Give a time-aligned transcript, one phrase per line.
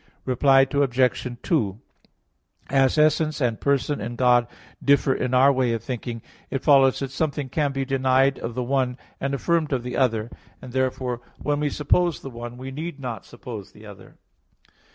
[0.25, 1.37] Reply Obj.
[1.43, 1.79] 2:
[2.71, 4.47] As essence and person in God
[4.83, 8.63] differ in our way of thinking, it follows that something can be denied of the
[8.63, 12.99] one and affirmed of the other; and therefore, when we suppose the one, we need
[12.99, 14.15] not suppose the other.